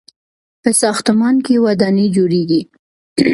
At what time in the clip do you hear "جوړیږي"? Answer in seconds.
2.15-2.61